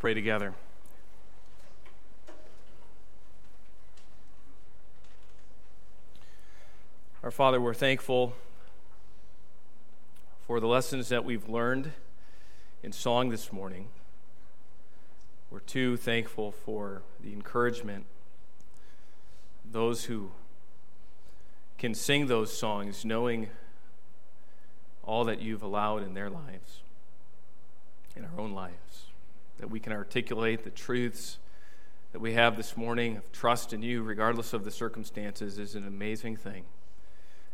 [0.00, 0.54] pray together.
[7.22, 8.32] Our Father, we're thankful
[10.46, 11.92] for the lessons that we've learned
[12.82, 13.88] in song this morning.
[15.50, 18.06] We're too thankful for the encouragement,
[19.70, 20.30] those who
[21.76, 23.50] can sing those songs knowing
[25.04, 26.80] all that you've allowed in their lives,
[28.16, 29.09] in our own lives
[29.60, 31.38] that we can articulate the truths
[32.12, 35.86] that we have this morning of trust in you, regardless of the circumstances, is an
[35.86, 36.64] amazing thing.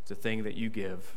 [0.01, 1.17] It's a thing that you give.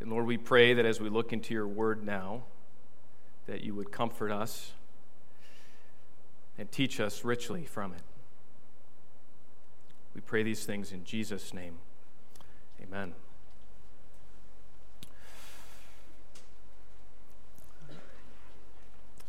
[0.00, 2.42] And Lord, we pray that as we look into your word now,
[3.46, 4.72] that you would comfort us
[6.58, 8.02] and teach us richly from it.
[10.14, 11.76] We pray these things in Jesus' name.
[12.82, 13.14] Amen.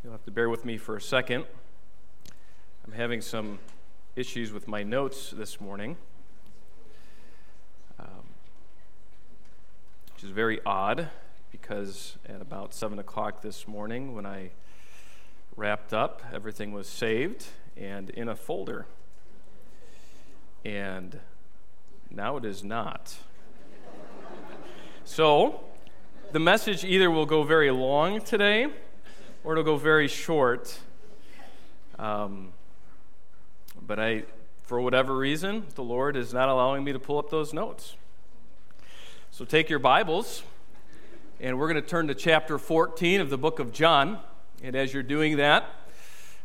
[0.04, 1.46] You'll have to bear with me for a second.
[2.86, 3.60] I'm having some
[4.18, 5.96] issues with my notes this morning,
[7.98, 8.26] um,
[10.14, 11.08] which is very odd
[11.54, 14.50] because at about 7 o'clock this morning, when I
[15.56, 17.46] wrapped up, everything was saved
[17.78, 18.88] and in a folder.
[20.66, 21.22] And
[22.12, 23.16] now it is not.
[25.06, 25.62] so,
[26.34, 28.68] the message either will go very long today
[29.44, 30.80] or it'll go very short.
[32.00, 32.54] Um,
[33.86, 34.24] but I,
[34.64, 37.96] for whatever reason, the Lord is not allowing me to pull up those notes.
[39.32, 40.44] So take your Bibles,
[41.40, 44.20] and we're going to turn to chapter 14 of the book of John.
[44.64, 45.66] And as you're doing that,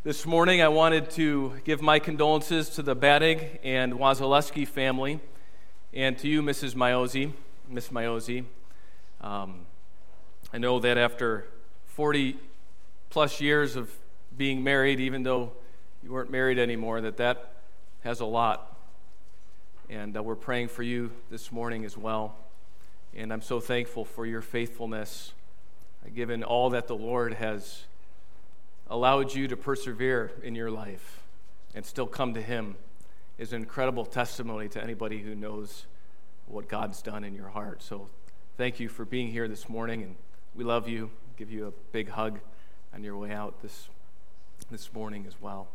[0.03, 5.21] this morning I wanted to give my condolences to the Badig and Wazaleski family,
[5.93, 6.75] and to you, Mrs.
[6.75, 7.33] Miosi,
[7.69, 8.45] Miss Miosi.
[9.21, 9.67] Um,
[10.53, 11.47] I know that after
[11.87, 12.39] 40
[13.11, 13.91] plus years of
[14.37, 15.53] being married, even though
[16.03, 17.53] you weren't married anymore, that that
[18.05, 18.77] has a lot.
[19.91, 22.37] And uh, we're praying for you this morning as well.
[23.17, 25.33] And I'm so thankful for your faithfulness,
[26.05, 27.85] uh, given all that the Lord has
[28.91, 31.23] allowed you to persevere in your life
[31.75, 32.77] and still come to Him
[33.39, 35.87] is an incredible testimony to anybody who knows
[36.47, 37.83] what God's done in your heart.
[37.83, 38.09] So
[38.57, 40.17] thank you for being here this morning, and
[40.55, 41.11] we love you.
[41.37, 42.41] Give you a big hug
[42.95, 43.89] on your way out this,
[44.71, 45.69] this morning as well.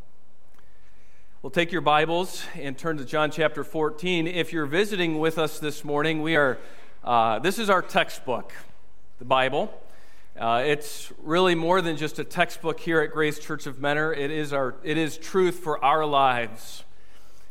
[1.42, 4.28] Well, take your Bibles and turn to John chapter 14.
[4.28, 6.58] If you're visiting with us this morning, we are,
[7.04, 8.54] uh, this is our textbook,
[9.20, 9.74] the Bible.
[10.40, 14.14] Uh, it's really more than just a textbook here at Grace Church of Mentor.
[14.14, 16.84] It is, our, it is truth for our lives.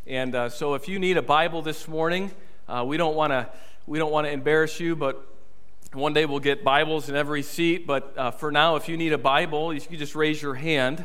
[0.07, 2.33] And uh, so if you need a Bible this morning,
[2.69, 3.49] uh, we don't want to
[3.85, 5.27] we don't want to embarrass you, but
[5.95, 9.13] one day we'll get Bibles in every seat, but uh, for now, if you need
[9.13, 11.05] a Bible, you can just raise your hand.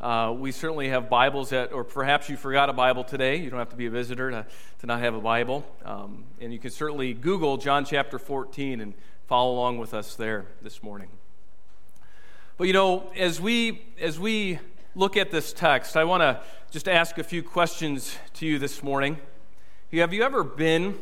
[0.00, 3.36] Uh, we certainly have Bibles that, or perhaps you forgot a Bible today.
[3.36, 4.46] You don't have to be a visitor to,
[4.78, 5.66] to not have a Bible.
[5.84, 8.94] Um, and you can certainly Google John chapter 14 and
[9.26, 11.08] follow along with us there this morning.
[12.56, 14.60] But you know, as we, as we
[14.94, 18.80] look at this text, I want to just ask a few questions to you this
[18.80, 19.18] morning.
[19.92, 21.00] Have you ever been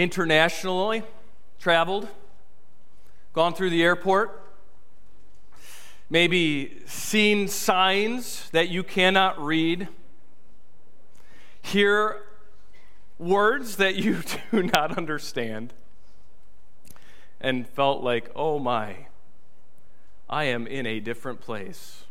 [0.00, 1.02] internationally
[1.58, 2.08] traveled,
[3.34, 4.42] gone through the airport,
[6.08, 9.88] maybe seen signs that you cannot read,
[11.60, 12.22] hear
[13.18, 15.74] words that you do not understand,
[17.38, 19.06] and felt like, oh my,
[20.30, 22.04] I am in a different place.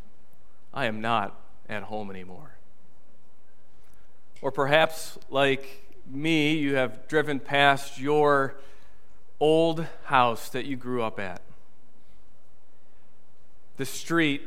[0.72, 2.52] I am not at home anymore.
[4.44, 8.56] Or perhaps, like me, you have driven past your
[9.40, 11.42] old house that you grew up at,
[13.78, 14.42] the street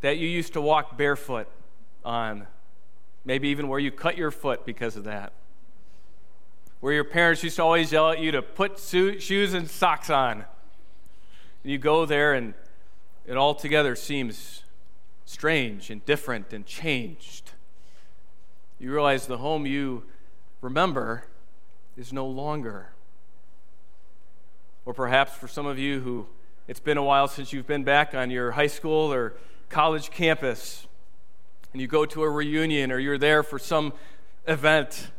[0.00, 1.48] that you used to walk barefoot
[2.04, 2.46] on,
[3.24, 5.32] maybe even where you cut your foot because of that,
[6.80, 10.44] where your parents used to always yell at you to put shoes and socks on.
[11.62, 12.52] And you go there, and
[13.24, 14.64] it altogether seems
[15.24, 17.52] strange and different and changed.
[18.78, 20.02] You realize the home you
[20.64, 21.24] remember
[21.94, 22.88] is no longer.
[24.86, 26.26] Or perhaps for some of you who
[26.66, 29.34] it's been a while since you've been back on your high school or
[29.68, 30.86] college campus
[31.72, 33.92] and you go to a reunion or you're there for some
[34.46, 35.10] event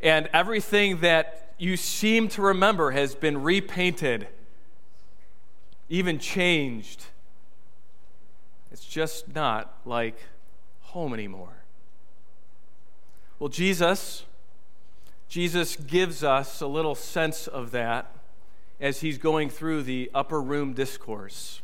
[0.00, 4.28] and everything that you seem to remember has been repainted,
[5.88, 7.06] even changed.
[8.70, 10.16] It's just not like
[10.80, 11.64] home anymore.
[13.38, 14.24] Well, Jesus
[15.28, 18.14] Jesus gives us a little sense of that
[18.80, 21.62] as he's going through the upper room discourse.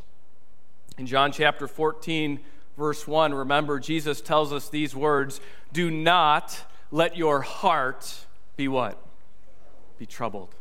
[0.97, 2.39] In John chapter 14,
[2.77, 5.39] verse 1, remember, Jesus tells us these words
[5.71, 8.25] Do not let your heart
[8.55, 8.97] be what?
[9.97, 10.55] Be troubled.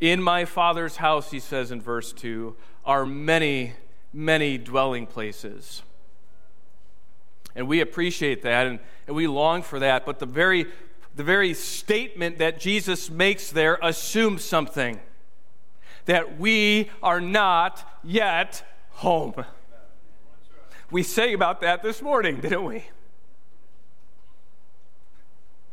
[0.00, 3.74] In my Father's house, he says in verse 2, are many,
[4.12, 5.82] many dwelling places.
[7.54, 10.66] And we appreciate that and, and we long for that, but the very,
[11.14, 15.00] the very statement that Jesus makes there assumes something
[16.06, 19.44] that we are not yet home.
[20.90, 22.84] We sang about that this morning, didn't we?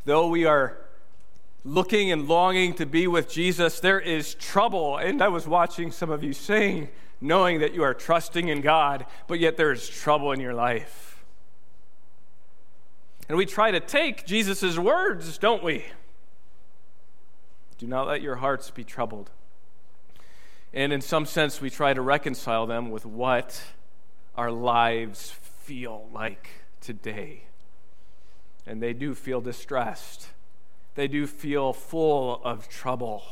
[0.04, 0.78] Though we are
[1.64, 4.96] looking and longing to be with Jesus, there is trouble.
[4.96, 6.88] And I was watching some of you sing,
[7.20, 11.09] knowing that you are trusting in God, but yet there is trouble in your life.
[13.30, 15.84] And we try to take Jesus' words, don't we?
[17.78, 19.30] Do not let your hearts be troubled.
[20.74, 23.62] And in some sense, we try to reconcile them with what
[24.34, 26.48] our lives feel like
[26.80, 27.44] today.
[28.66, 30.30] And they do feel distressed
[30.96, 33.22] they do feel full of trouble.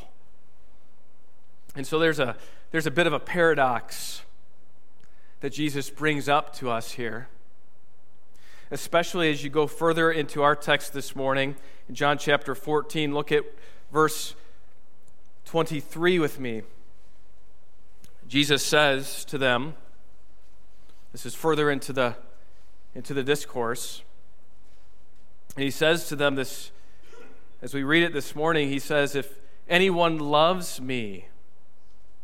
[1.75, 2.37] And so there's a,
[2.71, 4.23] there's a bit of a paradox
[5.41, 7.27] that Jesus brings up to us here,
[8.71, 11.57] especially as you go further into our text this morning
[11.89, 13.15] in John chapter 14.
[13.15, 13.45] Look at
[13.93, 14.35] verse
[15.47, 16.63] 23 with me.
[18.27, 19.75] Jesus says to them,
[21.13, 22.17] this is further into the,
[22.95, 24.03] into the discourse,
[25.57, 26.71] and he says to them this
[27.61, 31.27] as we read it this morning, he says, If anyone loves me,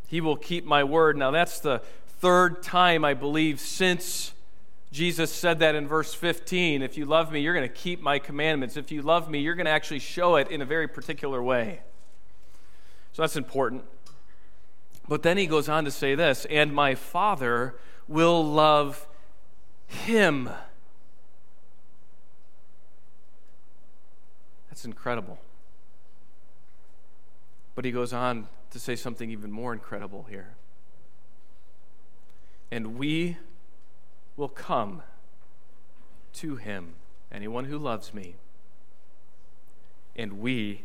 [0.07, 1.17] he will keep my word.
[1.17, 4.34] Now, that's the third time, I believe, since
[4.95, 6.81] Jesus said that in verse 15.
[6.81, 8.77] If you love me, you're going to keep my commandments.
[8.77, 11.81] If you love me, you're going to actually show it in a very particular way.
[13.13, 13.83] So that's important.
[15.09, 17.75] But then he goes on to say this and my Father
[18.07, 19.09] will love
[19.89, 20.49] him
[24.75, 25.39] That's incredible.
[27.75, 30.57] But he goes on to say something even more incredible here.
[32.73, 33.37] And we
[34.37, 35.03] will come
[36.35, 36.95] to him,
[37.31, 38.37] anyone who loves me,
[40.17, 40.83] and we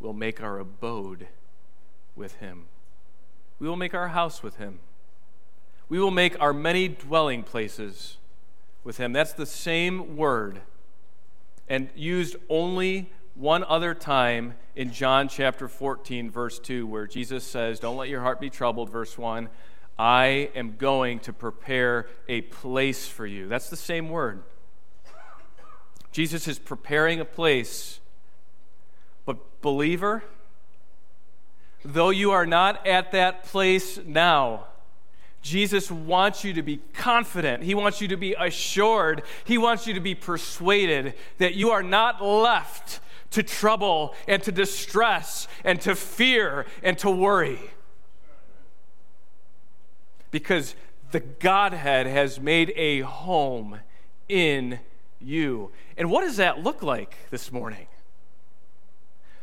[0.00, 1.28] will make our abode
[2.14, 2.66] with him.
[3.58, 4.80] We will make our house with him.
[5.88, 8.18] We will make our many dwelling places
[8.82, 9.12] with him.
[9.12, 10.60] That's the same word
[11.68, 17.80] and used only one other time in John chapter 14, verse 2, where Jesus says,
[17.80, 19.48] Don't let your heart be troubled, verse 1.
[19.98, 23.48] I am going to prepare a place for you.
[23.48, 24.42] That's the same word.
[26.10, 28.00] Jesus is preparing a place.
[29.24, 30.24] But, believer,
[31.84, 34.66] though you are not at that place now,
[35.42, 37.62] Jesus wants you to be confident.
[37.62, 39.22] He wants you to be assured.
[39.44, 43.00] He wants you to be persuaded that you are not left
[43.32, 47.58] to trouble and to distress and to fear and to worry.
[50.34, 50.74] Because
[51.12, 53.78] the Godhead has made a home
[54.28, 54.80] in
[55.20, 55.70] you.
[55.96, 57.86] And what does that look like this morning?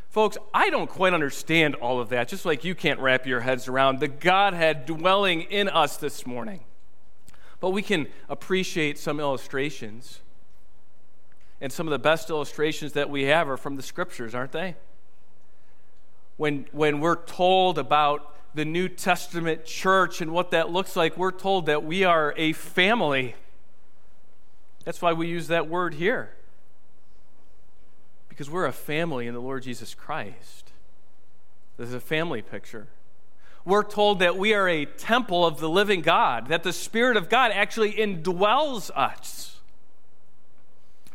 [0.09, 3.69] Folks, I don't quite understand all of that, just like you can't wrap your heads
[3.69, 6.59] around the Godhead dwelling in us this morning.
[7.61, 10.19] But we can appreciate some illustrations.
[11.61, 14.75] And some of the best illustrations that we have are from the scriptures, aren't they?
[16.35, 21.31] When, when we're told about the New Testament church and what that looks like, we're
[21.31, 23.35] told that we are a family.
[24.83, 26.31] That's why we use that word here
[28.41, 30.71] because we're a family in the Lord Jesus Christ.
[31.77, 32.87] This is a family picture.
[33.65, 37.29] We're told that we are a temple of the living God, that the Spirit of
[37.29, 39.59] God actually indwells us.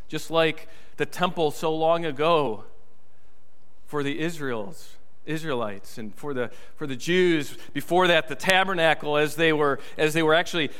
[0.09, 2.65] Just like the temple so long ago
[3.87, 4.96] for the Israels,
[5.27, 10.15] Israelites and for the for the Jews before that the tabernacle as they were as
[10.15, 10.71] they were actually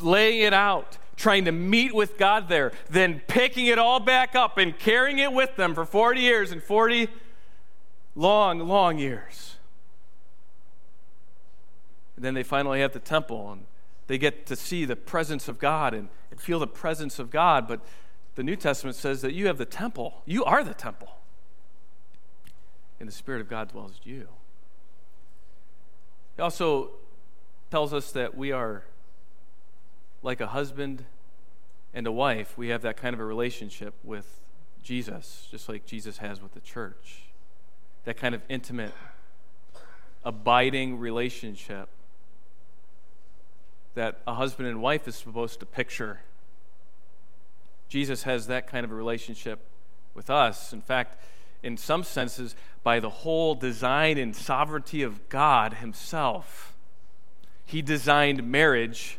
[0.00, 4.56] laying it out trying to meet with God there, then picking it all back up
[4.56, 7.08] and carrying it with them for 40 years and 40
[8.14, 9.56] long, long years.
[12.16, 13.66] And then they finally have the temple and
[14.06, 17.68] they get to see the presence of God and, and feel the presence of God.
[17.68, 17.80] But
[18.36, 20.22] the New Testament says that you have the temple.
[20.24, 21.17] You are the temple.
[23.00, 24.28] And the Spirit of God dwells in you.
[26.36, 26.90] It also
[27.70, 28.84] tells us that we are
[30.22, 31.04] like a husband
[31.94, 34.40] and a wife, we have that kind of a relationship with
[34.82, 37.22] Jesus, just like Jesus has with the church.
[38.08, 38.94] that kind of intimate,
[40.24, 41.90] abiding relationship
[43.94, 46.20] that a husband and wife is supposed to picture.
[47.90, 49.60] Jesus has that kind of a relationship
[50.14, 50.72] with us.
[50.72, 51.22] In fact,
[51.62, 56.74] in some senses, by the whole design and sovereignty of God Himself,
[57.64, 59.18] He designed marriage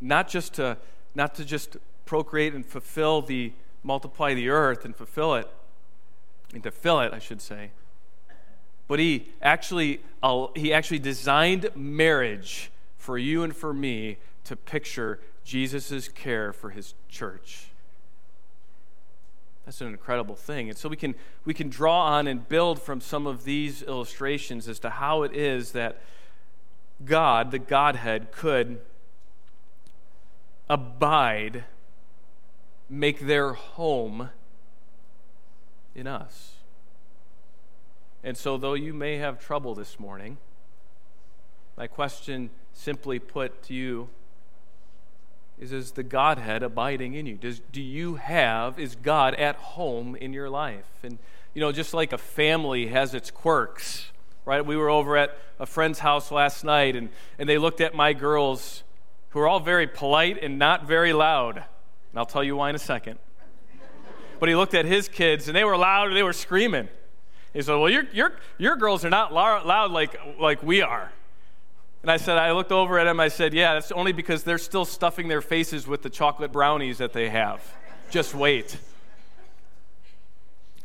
[0.00, 0.78] not just to,
[1.14, 5.46] not to just procreate and fulfill the, multiply the earth and fulfill it,
[6.54, 7.70] and to fill it, I should say,
[8.88, 10.00] but he actually,
[10.56, 16.94] he actually designed marriage for you and for me to picture Jesus' care for his
[17.08, 17.69] church.
[19.70, 20.68] That's an incredible thing.
[20.68, 24.66] And so we can, we can draw on and build from some of these illustrations
[24.66, 26.02] as to how it is that
[27.04, 28.80] God, the Godhead, could
[30.68, 31.66] abide,
[32.88, 34.30] make their home
[35.94, 36.54] in us.
[38.24, 40.38] And so, though you may have trouble this morning,
[41.76, 44.08] my question simply put to you
[45.60, 47.36] is Is the Godhead abiding in you?
[47.36, 50.86] Does, do you have, is God at home in your life?
[51.02, 51.18] And,
[51.52, 54.10] you know, just like a family has its quirks,
[54.46, 54.64] right?
[54.64, 58.14] We were over at a friend's house last night, and, and they looked at my
[58.14, 58.84] girls,
[59.30, 61.56] who are all very polite and not very loud.
[61.58, 63.18] And I'll tell you why in a second.
[64.38, 66.88] But he looked at his kids, and they were loud, and they were screaming.
[67.52, 71.12] He said, Well, your, your, your girls are not loud like, like we are.
[72.02, 73.20] And I said, I looked over at him.
[73.20, 76.98] I said, Yeah, that's only because they're still stuffing their faces with the chocolate brownies
[76.98, 77.62] that they have.
[78.10, 78.78] Just wait.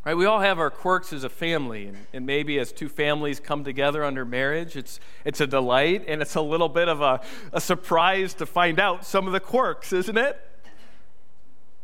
[0.05, 0.15] Right?
[0.15, 3.63] We all have our quirks as a family, and, and, maybe as two families come
[3.63, 7.59] together under marriage, it's, it's a delight and it's a little bit of a, a
[7.59, 10.39] surprise to find out some of the quirks, isn't it?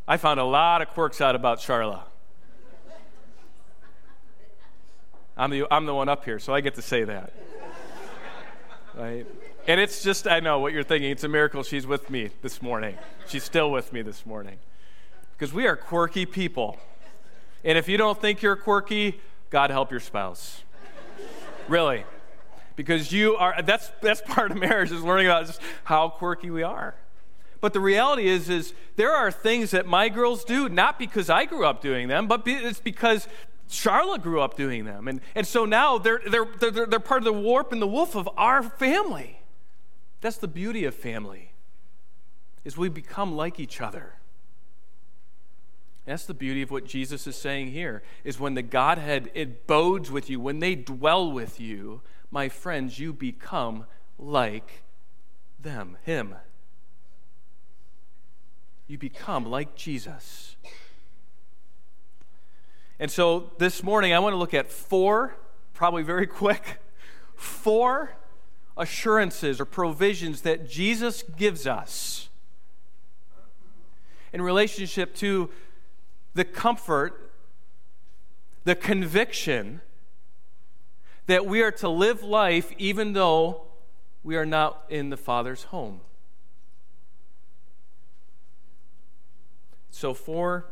[0.07, 2.01] I found a lot of quirks out about Charla.
[5.35, 7.33] I'm the, I'm the one up here, so I get to say that.
[9.01, 9.25] Right?
[9.67, 11.09] And it's just, I know what you're thinking.
[11.11, 12.97] It's a miracle she's with me this morning.
[13.27, 14.57] She's still with me this morning.
[15.33, 16.77] Because we are quirky people.
[17.63, 20.63] And if you don't think you're quirky, God help your spouse.
[21.67, 22.03] really.
[22.75, 26.63] Because you are, that's, that's part of marriage is learning about just how quirky we
[26.63, 26.95] are.
[27.59, 31.45] But the reality is, is there are things that my girls do, not because I
[31.45, 33.27] grew up doing them, but it's because
[33.71, 35.07] Charlotte grew up doing them.
[35.07, 38.15] And, and so now they're, they're, they're, they're part of the warp and the woof
[38.15, 39.39] of our family.
[40.19, 41.53] That's the beauty of family,
[42.63, 44.15] is we become like each other.
[46.05, 50.11] That's the beauty of what Jesus is saying here, is when the Godhead it bodes
[50.11, 53.85] with you, when they dwell with you, my friends, you become
[54.17, 54.83] like
[55.59, 56.35] them, him.
[58.87, 60.55] You become like Jesus.
[63.01, 65.35] And so this morning, I want to look at four,
[65.73, 66.77] probably very quick,
[67.35, 68.11] four
[68.77, 72.29] assurances or provisions that Jesus gives us
[74.31, 75.49] in relationship to
[76.35, 77.31] the comfort,
[78.65, 79.81] the conviction
[81.25, 83.63] that we are to live life even though
[84.23, 86.01] we are not in the Father's home.
[89.89, 90.67] So, four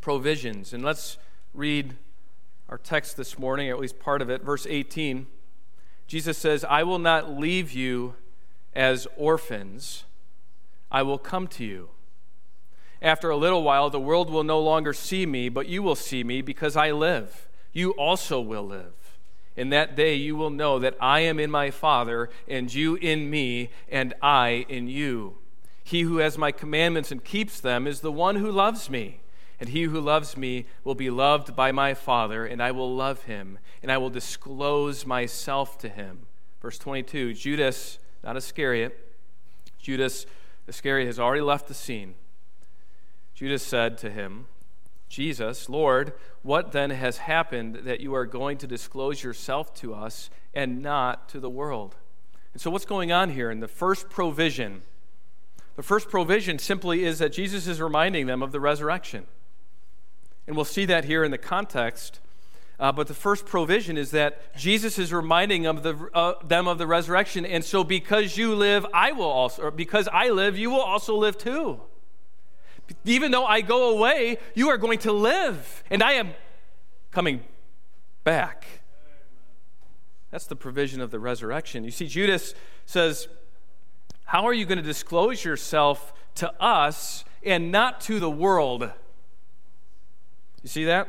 [0.00, 0.72] provisions.
[0.72, 1.18] And let's
[1.54, 1.96] read
[2.68, 5.26] our text this morning, at least part of it, verse 18.
[6.06, 8.14] Jesus says, I will not leave you
[8.74, 10.04] as orphans,
[10.90, 11.90] I will come to you.
[13.02, 16.22] After a little while, the world will no longer see me, but you will see
[16.22, 17.48] me because I live.
[17.72, 19.18] You also will live.
[19.56, 23.28] In that day, you will know that I am in my Father, and you in
[23.28, 25.38] me, and I in you.
[25.84, 29.21] He who has my commandments and keeps them is the one who loves me.
[29.62, 33.22] And he who loves me will be loved by my Father, and I will love
[33.22, 36.26] him, and I will disclose myself to him.
[36.60, 39.14] Verse 22 Judas, not Iscariot,
[39.78, 40.26] Judas
[40.66, 42.14] Iscariot has already left the scene.
[43.36, 44.46] Judas said to him,
[45.08, 50.28] Jesus, Lord, what then has happened that you are going to disclose yourself to us
[50.52, 51.94] and not to the world?
[52.52, 54.82] And so, what's going on here in the first provision?
[55.76, 59.28] The first provision simply is that Jesus is reminding them of the resurrection.
[60.52, 62.20] And we'll see that here in the context.
[62.78, 66.76] Uh, but the first provision is that Jesus is reminding of the, uh, them of
[66.76, 67.46] the resurrection.
[67.46, 71.38] And so, because you live, I will also, because I live, you will also live
[71.38, 71.80] too.
[73.06, 76.34] Even though I go away, you are going to live, and I am
[77.12, 77.44] coming
[78.22, 78.66] back.
[80.30, 81.82] That's the provision of the resurrection.
[81.82, 82.54] You see, Judas
[82.84, 83.26] says,
[84.24, 88.92] How are you going to disclose yourself to us and not to the world?
[90.62, 91.08] You see that?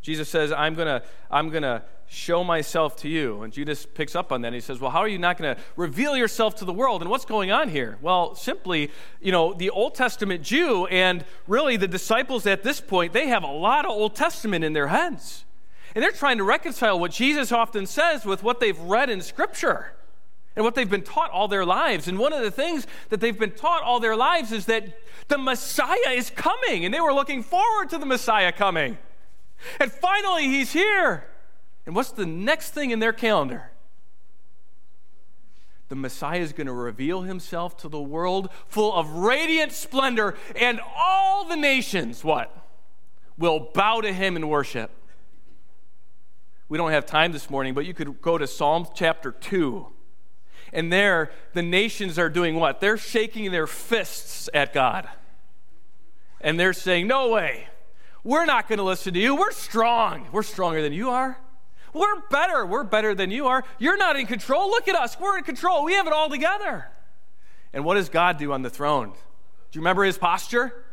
[0.00, 3.42] Jesus says, I'm going to I'm going to show myself to you.
[3.42, 4.48] And Judas picks up on that.
[4.48, 7.00] And he says, Well, how are you not going to reveal yourself to the world?
[7.00, 7.98] And what's going on here?
[8.02, 8.90] Well, simply,
[9.20, 13.44] you know, the Old Testament Jew and really the disciples at this point, they have
[13.44, 15.44] a lot of Old Testament in their heads.
[15.94, 19.92] And they're trying to reconcile what Jesus often says with what they've read in Scripture
[20.54, 22.08] and what they've been taught all their lives.
[22.08, 25.38] And one of the things that they've been taught all their lives is that the
[25.38, 28.98] Messiah is coming, and they were looking forward to the Messiah coming.
[29.80, 31.28] And finally, he's here.
[31.86, 33.70] And what's the next thing in their calendar?
[35.88, 40.80] The Messiah is going to reveal himself to the world full of radiant splendor, and
[40.96, 42.54] all the nations, what?
[43.38, 44.90] Will bow to him in worship.
[46.68, 49.86] We don't have time this morning, but you could go to Psalm chapter 2.
[50.72, 52.80] And there, the nations are doing what?
[52.80, 55.08] They're shaking their fists at God.
[56.40, 57.68] And they're saying, No way.
[58.24, 59.34] We're not going to listen to you.
[59.34, 60.28] We're strong.
[60.32, 61.38] We're stronger than you are.
[61.92, 62.64] We're better.
[62.64, 63.64] We're better than you are.
[63.78, 64.70] You're not in control.
[64.70, 65.18] Look at us.
[65.18, 65.84] We're in control.
[65.84, 66.86] We have it all together.
[67.72, 69.10] And what does God do on the throne?
[69.10, 70.84] Do you remember his posture?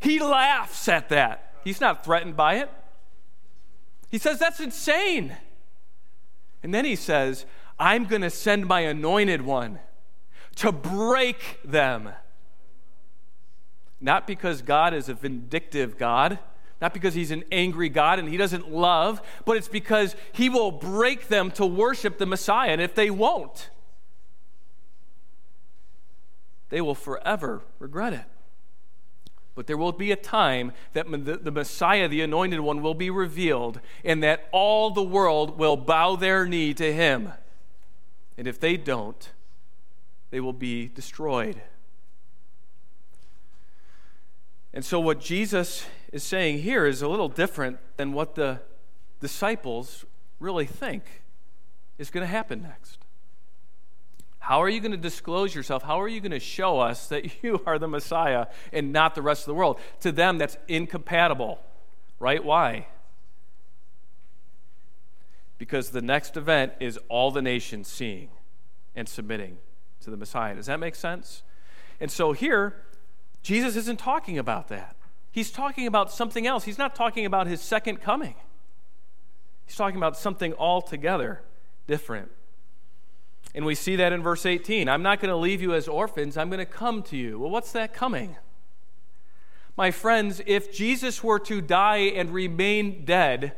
[0.00, 1.54] He laughs at that.
[1.64, 2.70] He's not threatened by it.
[4.10, 5.36] He says, That's insane.
[6.62, 7.46] And then he says,
[7.80, 9.78] I'm going to send my anointed one
[10.56, 12.10] to break them.
[14.02, 16.38] Not because God is a vindictive God,
[16.80, 20.70] not because he's an angry God and he doesn't love, but it's because he will
[20.70, 22.70] break them to worship the Messiah.
[22.70, 23.70] And if they won't,
[26.68, 28.24] they will forever regret it.
[29.54, 33.80] But there will be a time that the, Messiah, the anointed one, will be revealed,
[34.04, 37.32] and that all the world will bow their knee to him.
[38.40, 39.28] And if they don't,
[40.30, 41.60] they will be destroyed.
[44.72, 48.62] And so, what Jesus is saying here is a little different than what the
[49.20, 50.06] disciples
[50.38, 51.02] really think
[51.98, 53.04] is going to happen next.
[54.38, 55.82] How are you going to disclose yourself?
[55.82, 59.20] How are you going to show us that you are the Messiah and not the
[59.20, 59.78] rest of the world?
[60.00, 61.60] To them, that's incompatible,
[62.18, 62.42] right?
[62.42, 62.86] Why?
[65.60, 68.30] Because the next event is all the nations seeing
[68.96, 69.58] and submitting
[70.00, 70.54] to the Messiah.
[70.54, 71.42] Does that make sense?
[72.00, 72.76] And so here,
[73.42, 74.96] Jesus isn't talking about that.
[75.30, 76.64] He's talking about something else.
[76.64, 78.36] He's not talking about his second coming.
[79.66, 81.42] He's talking about something altogether
[81.86, 82.30] different.
[83.54, 84.88] And we see that in verse 18.
[84.88, 87.38] I'm not going to leave you as orphans, I'm going to come to you.
[87.38, 88.36] Well, what's that coming?
[89.76, 93.52] My friends, if Jesus were to die and remain dead,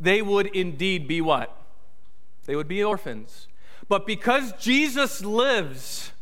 [0.00, 1.56] they would indeed be what?
[2.46, 3.46] They would be orphans.
[3.88, 6.12] But because Jesus lives,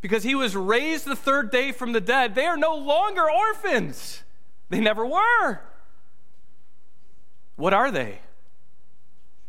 [0.00, 4.22] because he was raised the third day from the dead, they are no longer orphans.
[4.68, 5.60] They never were.
[7.56, 8.20] What are they?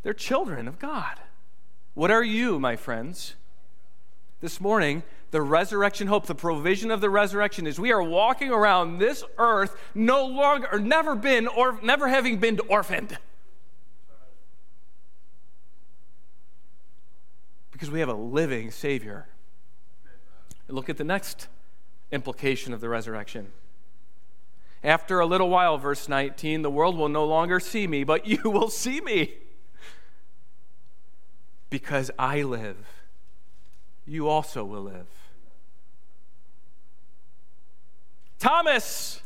[0.02, 1.20] They're children of God.
[1.94, 3.36] What are you, my friends?
[4.42, 8.98] This morning, the resurrection hope, the provision of the resurrection is we are walking around
[8.98, 13.18] this earth no longer or never been or never having been orphaned.
[17.84, 19.28] Because we have a living Savior
[20.70, 21.50] Look at the next
[22.14, 23.52] implication of the resurrection.
[24.86, 28.40] After a little while, verse 19, the world will no longer see me, but you
[28.46, 29.34] will see me.
[31.70, 32.78] Because I live,
[34.08, 35.08] you also will live.
[38.40, 39.22] Thomas,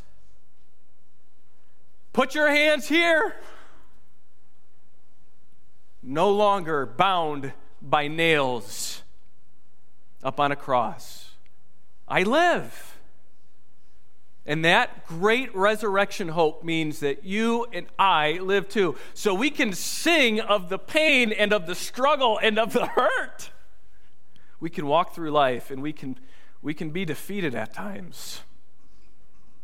[2.12, 3.36] put your hands here.
[6.02, 9.04] No longer bound by nails
[10.24, 11.32] up on a cross.
[12.08, 12.98] I live.
[14.46, 18.96] And that great resurrection hope means that you and I live too.
[19.14, 23.52] So we can sing of the pain and of the struggle and of the hurt.
[24.60, 26.18] We can walk through life and we can,
[26.62, 28.42] we can be defeated at times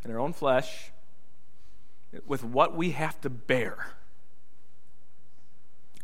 [0.04, 0.92] in our own flesh
[2.26, 3.88] with what we have to bear,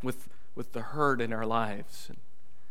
[0.02, 0.28] with,
[0.60, 2.04] with the hurt in our lives.
[2.10, 2.18] And,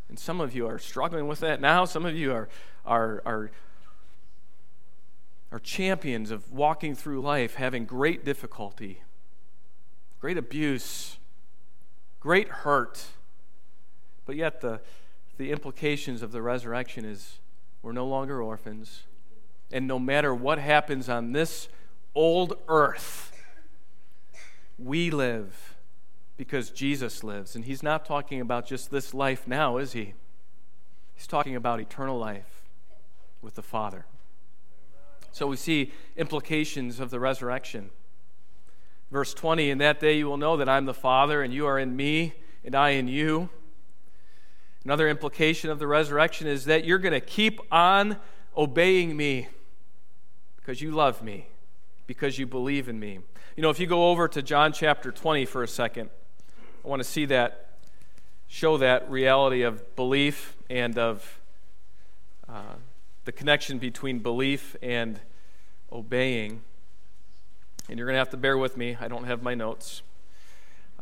[0.08, 1.84] and some of you are struggling with that now.
[1.84, 2.48] Some of you are,
[2.86, 3.50] are, are,
[5.50, 9.02] are champions of walking through life having great difficulty,
[10.20, 11.18] great abuse,
[12.20, 13.06] great hurt.
[14.24, 14.80] But yet, the,
[15.36, 17.40] the implications of the resurrection is
[17.82, 19.02] we're no longer orphans.
[19.72, 21.68] And no matter what happens on this
[22.14, 23.32] old earth,
[24.78, 25.69] we live
[26.40, 27.54] because Jesus lives.
[27.54, 30.14] And he's not talking about just this life now, is he?
[31.14, 32.62] He's talking about eternal life
[33.42, 34.06] with the Father.
[35.32, 37.90] So we see implications of the resurrection.
[39.10, 41.78] Verse 20 In that day you will know that I'm the Father, and you are
[41.78, 42.32] in me,
[42.64, 43.50] and I in you.
[44.82, 48.16] Another implication of the resurrection is that you're going to keep on
[48.56, 49.48] obeying me
[50.56, 51.48] because you love me,
[52.06, 53.18] because you believe in me.
[53.56, 56.08] You know, if you go over to John chapter 20 for a second,
[56.82, 57.68] I want to see that,
[58.48, 61.40] show that reality of belief and of
[62.48, 62.76] uh,
[63.26, 65.20] the connection between belief and
[65.92, 66.62] obeying.
[67.88, 68.96] And you're going to have to bear with me.
[68.98, 70.00] I don't have my notes.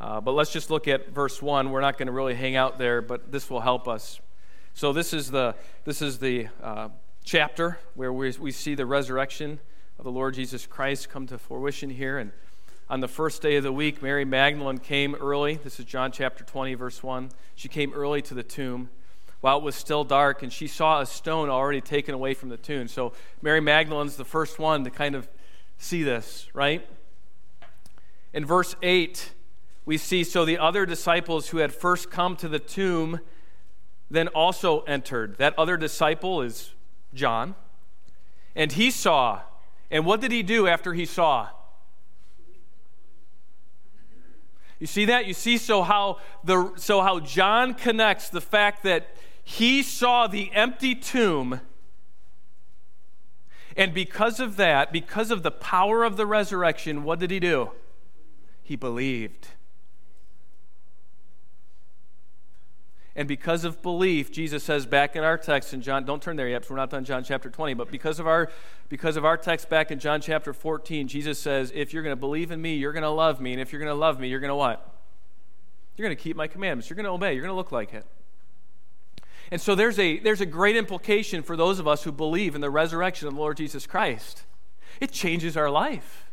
[0.00, 1.70] Uh, but let's just look at verse 1.
[1.70, 4.20] We're not going to really hang out there, but this will help us.
[4.74, 6.88] So, this is the, this is the uh,
[7.24, 9.60] chapter where we, we see the resurrection
[9.98, 12.18] of the Lord Jesus Christ come to fruition here.
[12.18, 12.32] And
[12.90, 15.56] on the first day of the week, Mary Magdalene came early.
[15.56, 17.30] This is John chapter 20, verse 1.
[17.54, 18.88] She came early to the tomb
[19.40, 22.56] while it was still dark, and she saw a stone already taken away from the
[22.56, 22.88] tomb.
[22.88, 25.28] So, Mary Magdalene's the first one to kind of
[25.76, 26.86] see this, right?
[28.32, 29.32] In verse 8,
[29.84, 33.20] we see so the other disciples who had first come to the tomb
[34.10, 35.36] then also entered.
[35.36, 36.72] That other disciple is
[37.12, 37.54] John.
[38.56, 39.42] And he saw.
[39.90, 41.48] And what did he do after he saw?
[44.78, 45.26] You see that?
[45.26, 50.52] You see so how the so how John connects the fact that he saw the
[50.52, 51.60] empty tomb
[53.78, 57.70] and because of that, because of the power of the resurrection, what did he do?
[58.64, 59.50] He believed.
[63.18, 66.48] And because of belief, Jesus says back in our text in John, don't turn there
[66.48, 68.48] yet, we're not done John chapter 20, but because of our
[68.88, 72.20] because of our text back in John chapter 14, Jesus says, if you're going to
[72.20, 74.28] believe in me, you're going to love me, and if you're going to love me,
[74.28, 74.94] you're going to what?
[75.96, 76.88] You're going to keep my commandments.
[76.88, 77.32] You're going to obey.
[77.32, 78.06] You're going to look like it.
[79.50, 82.60] And so there's a, there's a great implication for those of us who believe in
[82.60, 84.44] the resurrection of the Lord Jesus Christ.
[85.00, 86.30] It changes our life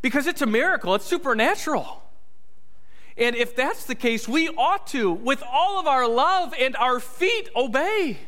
[0.00, 2.04] because it's a miracle, it's supernatural.
[3.18, 7.00] And if that's the case, we ought to, with all of our love and our
[7.00, 8.18] feet, obey.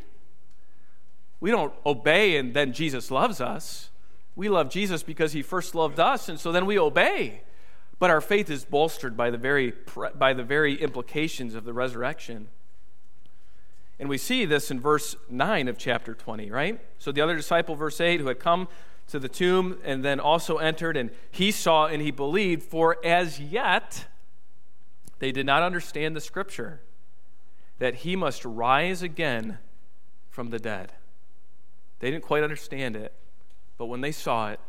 [1.38, 3.90] We don't obey and then Jesus loves us.
[4.34, 7.42] We love Jesus because he first loved us, and so then we obey.
[7.98, 9.74] But our faith is bolstered by the very,
[10.14, 12.48] by the very implications of the resurrection.
[13.98, 16.80] And we see this in verse 9 of chapter 20, right?
[16.98, 18.68] So the other disciple, verse 8, who had come
[19.08, 23.38] to the tomb and then also entered, and he saw and he believed, for as
[23.38, 24.06] yet
[25.20, 26.80] they did not understand the scripture
[27.78, 29.58] that he must rise again
[30.28, 30.92] from the dead.
[32.00, 33.12] They didn't quite understand it,
[33.78, 34.60] but when they saw it,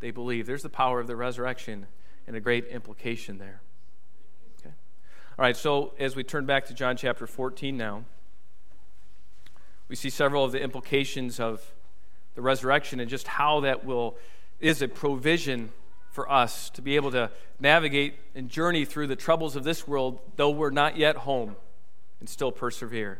[0.00, 0.48] they believed.
[0.48, 1.86] There's the power of the resurrection
[2.26, 3.62] and a great implication there.
[4.60, 4.74] Okay.
[5.38, 8.04] All right, so as we turn back to John chapter 14 now,
[9.88, 11.72] we see several of the implications of
[12.34, 14.16] the resurrection and just how that will
[14.58, 15.72] is a provision
[16.14, 20.20] for us to be able to navigate and journey through the troubles of this world
[20.36, 21.56] though we're not yet home
[22.20, 23.18] and still persevere.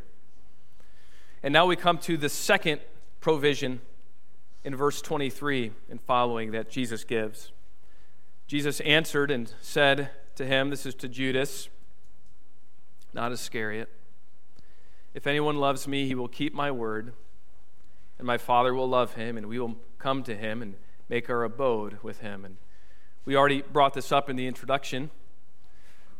[1.42, 2.80] And now we come to the second
[3.20, 3.80] provision
[4.62, 7.50] in verse 23 and following that Jesus gives.
[8.46, 11.68] Jesus answered and said to him, This is to Judas,
[13.12, 13.88] not Iscariot.
[15.14, 17.12] If anyone loves me, he will keep my word,
[18.18, 20.76] and my Father will love him, and we will come to him and
[21.08, 22.44] make our abode with him.
[22.44, 22.56] And
[23.24, 25.10] we already brought this up in the introduction,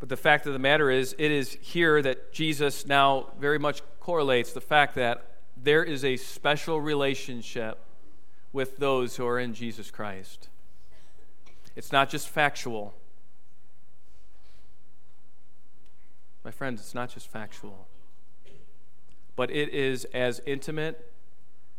[0.00, 3.82] but the fact of the matter is, it is here that Jesus now very much
[4.00, 7.78] correlates the fact that there is a special relationship
[8.52, 10.48] with those who are in Jesus Christ.
[11.76, 12.94] It's not just factual.
[16.44, 17.88] My friends, it's not just factual
[19.36, 21.12] but it is as intimate.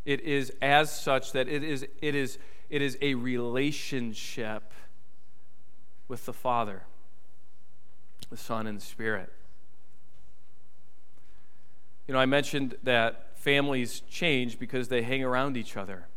[0.05, 2.38] It is as such that it is, it is,
[2.69, 4.71] it is a relationship
[6.08, 6.84] with the Father,
[8.30, 9.32] the Son, and the Spirit.
[12.08, 16.08] You know, I mentioned that families change because they hang around each other.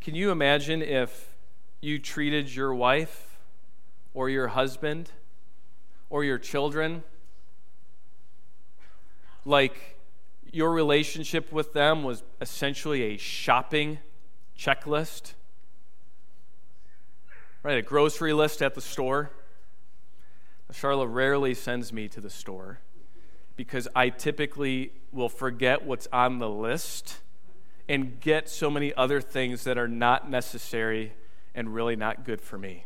[0.00, 1.36] Can you imagine if
[1.80, 3.38] you treated your wife
[4.14, 5.10] or your husband
[6.08, 7.02] or your children
[9.44, 9.98] like
[10.52, 13.98] your relationship with them was essentially a shopping
[14.58, 15.34] checklist,
[17.62, 17.78] right?
[17.78, 19.30] A grocery list at the store.
[20.72, 22.78] Charlotte rarely sends me to the store
[23.56, 27.18] because I typically will forget what's on the list
[27.88, 31.12] and get so many other things that are not necessary
[31.54, 32.84] and really not good for me.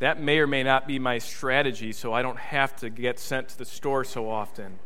[0.00, 3.50] That may or may not be my strategy, so I don't have to get sent
[3.50, 4.78] to the store so often.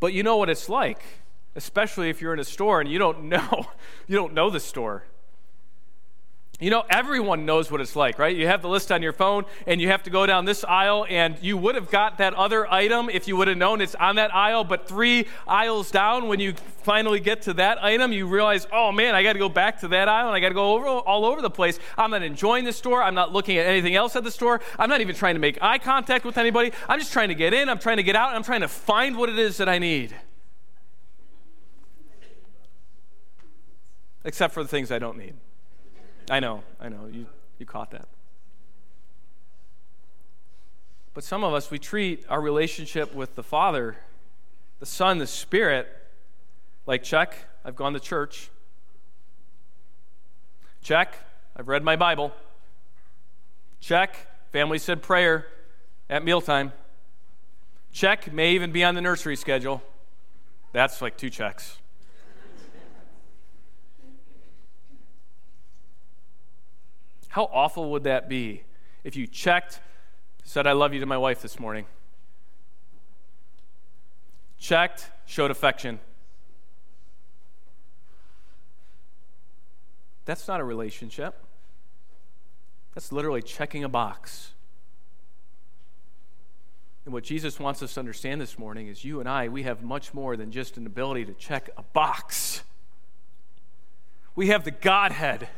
[0.00, 1.02] But you know what it's like
[1.56, 3.66] especially if you're in a store and you don't know
[4.06, 5.04] you don't know the store.
[6.58, 8.34] You know, everyone knows what it's like, right?
[8.34, 11.04] You have the list on your phone and you have to go down this aisle,
[11.10, 14.16] and you would have got that other item if you would have known it's on
[14.16, 14.64] that aisle.
[14.64, 19.14] But three aisles down, when you finally get to that item, you realize, oh man,
[19.14, 21.26] I got to go back to that aisle and I got to go over, all
[21.26, 21.78] over the place.
[21.98, 23.02] I'm not enjoying the store.
[23.02, 24.62] I'm not looking at anything else at the store.
[24.78, 26.72] I'm not even trying to make eye contact with anybody.
[26.88, 29.18] I'm just trying to get in, I'm trying to get out, I'm trying to find
[29.18, 30.16] what it is that I need.
[34.26, 35.34] Except for the things I don't need.
[36.28, 37.06] I know, I know.
[37.10, 37.26] You,
[37.58, 38.08] you caught that.
[41.14, 43.96] But some of us, we treat our relationship with the Father,
[44.80, 45.86] the Son, the Spirit,
[46.86, 48.50] like check, I've gone to church.
[50.82, 51.14] Check,
[51.56, 52.32] I've read my Bible.
[53.80, 54.16] Check,
[54.50, 55.46] family said prayer
[56.10, 56.72] at mealtime.
[57.92, 59.84] Check, may even be on the nursery schedule.
[60.72, 61.78] That's like two checks.
[67.36, 68.62] How awful would that be
[69.04, 69.80] if you checked,
[70.42, 71.84] said, I love you to my wife this morning?
[74.58, 76.00] Checked, showed affection.
[80.24, 81.34] That's not a relationship.
[82.94, 84.52] That's literally checking a box.
[87.04, 89.82] And what Jesus wants us to understand this morning is you and I, we have
[89.82, 92.62] much more than just an ability to check a box.
[94.34, 95.50] We have the Godhead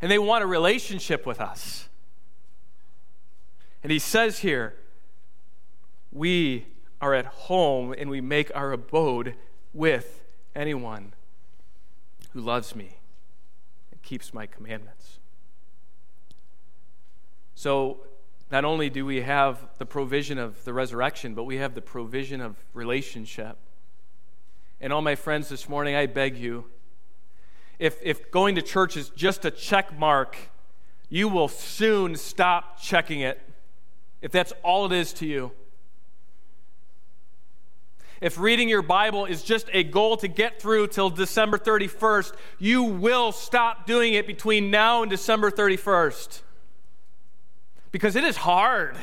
[0.00, 1.88] and they want a relationship with us.
[3.82, 4.74] And he says here,
[6.12, 6.66] we
[7.00, 9.34] are at home and we make our abode
[9.72, 11.12] with anyone
[12.32, 12.98] who loves me
[13.92, 15.18] and keeps my commandments.
[17.54, 18.00] So,
[18.50, 22.40] not only do we have the provision of the resurrection, but we have the provision
[22.40, 23.56] of relationship.
[24.80, 26.66] And all my friends this morning, I beg you,
[27.78, 30.36] if, if going to church is just a check mark,
[31.08, 33.40] you will soon stop checking it
[34.22, 35.52] if that's all it is to you.
[38.20, 42.82] If reading your Bible is just a goal to get through till December 31st, you
[42.82, 46.40] will stop doing it between now and December 31st.
[47.92, 48.96] Because it is hard.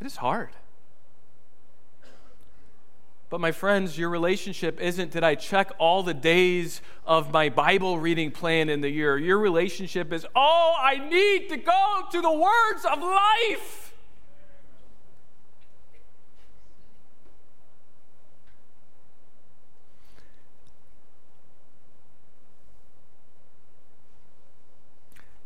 [0.00, 0.50] It is hard.
[3.30, 8.00] But, my friends, your relationship isn't did I check all the days of my Bible
[8.00, 9.16] reading plan in the year?
[9.16, 13.94] Your relationship is, oh, I need to go to the words of life.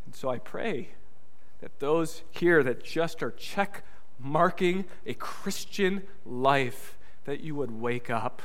[0.07, 0.89] And so I pray
[1.61, 3.85] that those here that just are check
[4.19, 8.43] marking a Christian life that you would wake up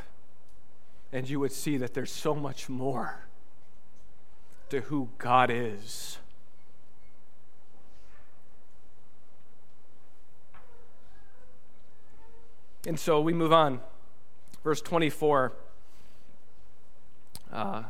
[1.11, 3.25] and you would see that there's so much more
[4.69, 6.17] to who God is.
[12.87, 13.81] And so we move on.
[14.63, 15.51] Verse 24.
[17.51, 17.83] Uh,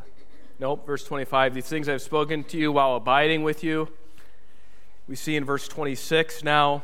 [0.60, 1.54] nope, verse 25.
[1.54, 3.89] These things I've spoken to you while abiding with you.
[5.08, 6.84] We see in verse 26 now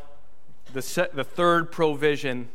[0.74, 2.50] the, set, the third provision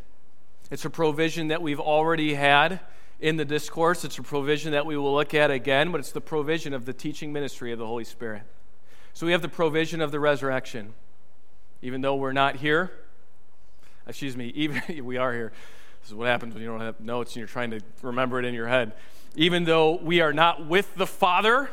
[0.71, 2.81] it's a provision that we've already had
[3.21, 4.05] in the discourse.
[4.05, 6.93] It's a provision that we will look at again, but it's the provision of the
[6.93, 8.43] teaching ministry of the Holy Spirit.
[9.13, 10.95] So we have the provision of the resurrection.
[11.83, 12.91] Even though we're not here,
[14.07, 15.53] excuse me, even we are here.
[16.01, 18.45] This is what happens when you don't have notes and you're trying to remember it
[18.45, 18.95] in your head.
[19.37, 21.69] Even though we are not with the Father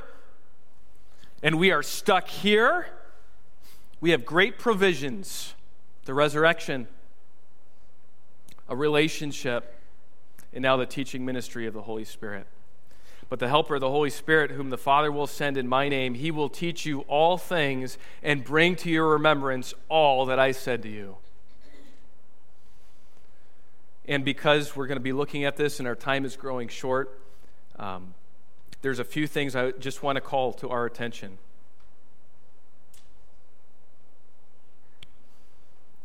[1.41, 2.88] and we are stuck here,
[4.01, 5.53] we have great provisions.
[6.05, 6.88] The resurrection,
[8.69, 9.73] a relationship,
[10.53, 12.47] and now the teaching ministry of the Holy Spirit.
[13.30, 16.32] But the Helper, the Holy Spirit, whom the Father will send in my name, he
[16.32, 20.89] will teach you all things and bring to your remembrance all that I said to
[20.89, 21.17] you.
[24.08, 27.19] And because we're going to be looking at this and our time is growing short,
[27.77, 28.13] um,
[28.82, 31.38] there's a few things I just want to call to our attention.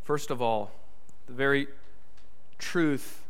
[0.02, 0.72] First of all,
[1.26, 1.68] the very
[2.62, 3.22] truth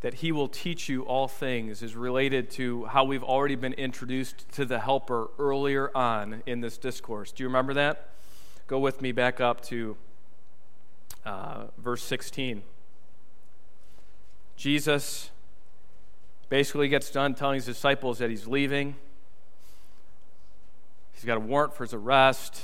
[0.00, 4.48] that he will teach you all things is related to how we've already been introduced
[4.52, 7.32] to the helper earlier on in this discourse.
[7.32, 8.08] Do you remember that?
[8.66, 9.96] Go with me back up to
[11.26, 12.62] uh, verse 16.
[14.56, 15.30] Jesus
[16.48, 18.96] basically gets done telling his disciples that he's leaving.
[21.12, 22.62] He's got a warrant for his arrest.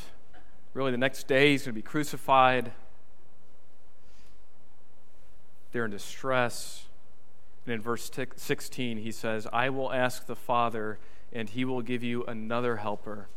[0.73, 2.73] Really, the next day he's going to be crucified.
[5.77, 6.87] They're in distress.
[7.67, 10.99] And in verse 16, he says, I will ask the Father,
[11.35, 13.29] and he will give you another helper.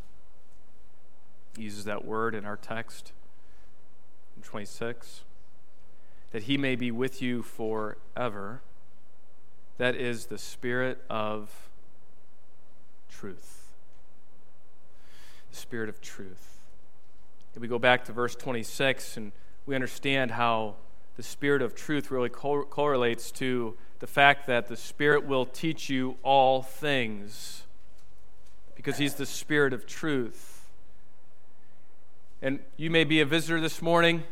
[1.57, 3.11] He uses that word in our text
[4.37, 5.25] in 26
[6.31, 8.61] that he may be with you forever.
[9.77, 11.51] That is the Spirit of
[13.09, 13.67] truth.
[15.51, 16.59] The Spirit of truth.
[17.53, 19.33] If we go back to verse 26 and
[19.65, 20.75] we understand how
[21.19, 25.89] the Spirit of truth really co- correlates to the fact that the Spirit will teach
[25.89, 27.63] you all things
[28.73, 30.63] because He's the Spirit of truth.
[32.41, 34.23] And you may be a visitor this morning.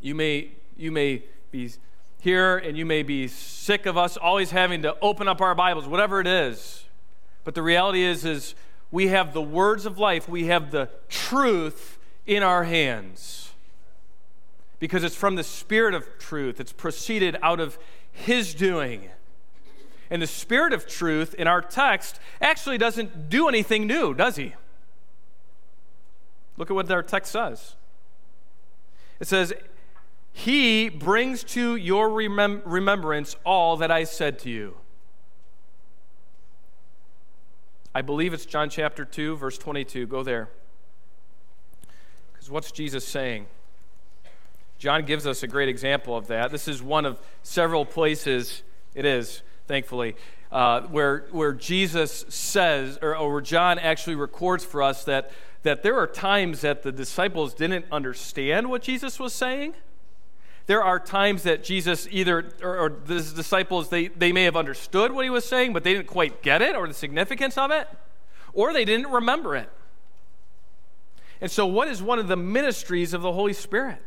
[0.00, 1.72] You may you may be
[2.20, 5.88] here and you may be sick of us always having to open up our Bibles,
[5.88, 6.84] whatever it is.
[7.42, 8.54] But the reality is, is
[8.92, 13.53] we have the words of life, we have the truth in our hands.
[14.78, 17.78] Because it's from the Spirit of truth, it's proceeded out of
[18.12, 19.08] His doing.
[20.10, 24.54] And the Spirit of truth in our text actually doesn't do anything new, does He?
[26.56, 27.74] Look at what our text says.
[29.20, 29.52] It says,
[30.36, 34.76] he brings to your remem- remembrance all that I said to you.
[37.94, 40.08] I believe it's John chapter 2, verse 22.
[40.08, 40.50] Go there.
[42.32, 43.46] Because what's Jesus saying?
[44.84, 46.50] John gives us a great example of that.
[46.50, 48.62] This is one of several places,
[48.94, 50.14] it is, thankfully,
[50.52, 55.30] uh, where, where Jesus says, or, or where John actually records for us that,
[55.62, 59.72] that there are times that the disciples didn't understand what Jesus was saying
[60.66, 65.12] there are times that Jesus either, or, or the disciples, they, they may have understood
[65.12, 67.86] what he was saying, but they didn't quite get it or the significance of it,
[68.54, 69.68] or they didn't remember it.
[71.42, 74.00] And so, what is one of the ministries of the Holy Spirit?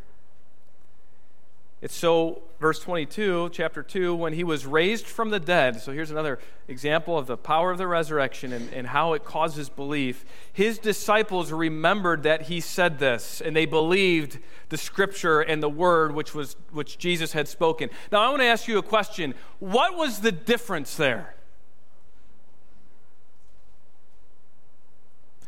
[1.79, 5.79] It's so, verse 22, chapter 2, when he was raised from the dead.
[5.79, 9.69] So here's another example of the power of the resurrection and, and how it causes
[9.69, 10.25] belief.
[10.51, 16.15] His disciples remembered that he said this, and they believed the scripture and the word
[16.15, 17.91] which, was, which Jesus had spoken.
[18.11, 19.35] Now, I want to ask you a question.
[19.59, 21.35] What was the difference there?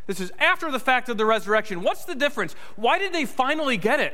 [0.05, 1.81] This is after the fact of the resurrection.
[1.81, 2.53] What's the difference?
[2.75, 4.13] Why did they finally get it?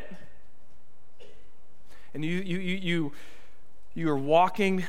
[2.16, 3.12] And you, you, you, you,
[3.94, 4.86] you're walking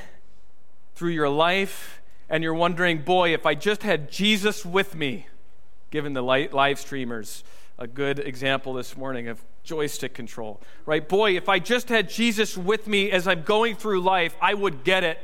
[0.95, 5.27] through your life and you're wondering, boy, if I just had Jesus with me,
[5.91, 7.43] given the live streamers
[7.79, 11.09] a good example this morning of joystick control, right?
[11.09, 14.85] Boy, if I just had Jesus with me as I'm going through life, I would
[14.85, 15.19] get it.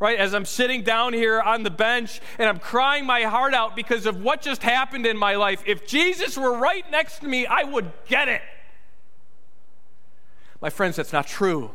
[0.00, 0.18] Right?
[0.18, 4.06] As I'm sitting down here on the bench and I'm crying my heart out because
[4.06, 7.62] of what just happened in my life, if Jesus were right next to me, I
[7.62, 8.42] would get it.
[10.60, 11.70] My friends, that's not true.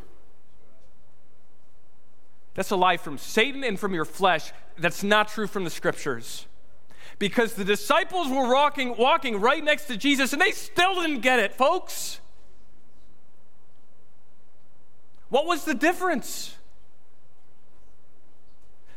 [2.54, 4.52] That's a lie from Satan and from your flesh.
[4.78, 6.46] That's not true from the scriptures.
[7.18, 11.38] Because the disciples were walking, walking right next to Jesus and they still didn't get
[11.38, 12.20] it, folks.
[15.28, 16.54] What was the difference?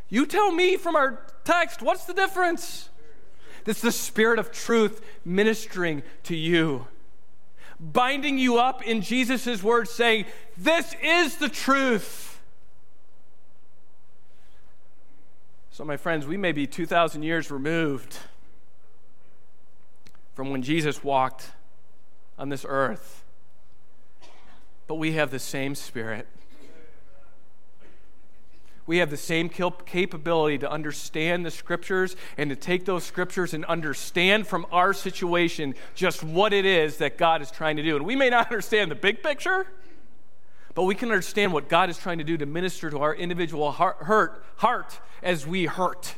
[0.09, 2.89] You tell me from our text, what's the difference?
[3.65, 6.87] It's the Spirit of truth ministering to you
[7.79, 10.25] binding you up in Jesus' words, saying,
[10.57, 12.41] This is the truth.
[15.71, 18.17] So, my friends, we may be 2,000 years removed
[20.33, 21.51] from when Jesus walked
[22.37, 23.23] on this earth,
[24.87, 26.27] but we have the same Spirit
[28.89, 33.63] we have the same capability to understand the scriptures and to take those scriptures and
[33.65, 37.97] understand from our situation just what it is that God is trying to do.
[37.97, 39.67] And we may not understand the big picture,
[40.73, 43.73] but we can understand what God is trying to do to minister to our individual
[43.73, 46.15] heart, hurt, heart as we hurt.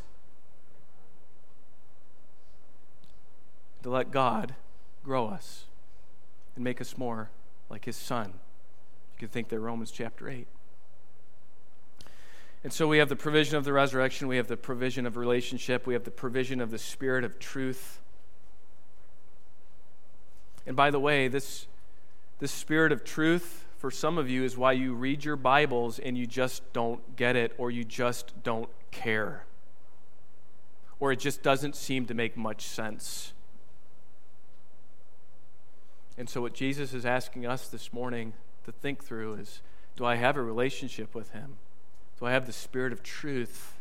[3.83, 4.55] To let God
[5.03, 5.65] grow us
[6.55, 7.31] and make us more
[7.69, 8.27] like His Son.
[8.27, 10.47] You can think that Romans chapter 8.
[12.63, 15.87] And so we have the provision of the resurrection, we have the provision of relationship,
[15.87, 17.99] we have the provision of the spirit of truth.
[20.67, 21.65] And by the way, this,
[22.39, 26.15] this spirit of truth, for some of you, is why you read your Bibles and
[26.15, 29.45] you just don't get it or you just don't care.
[30.99, 33.33] Or it just doesn't seem to make much sense.
[36.15, 38.33] And so, what Jesus is asking us this morning
[38.65, 39.61] to think through is
[39.95, 41.57] do I have a relationship with Him?
[42.21, 43.73] Do I have the Spirit of truth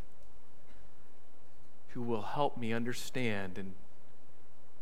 [1.90, 3.74] who will help me understand and,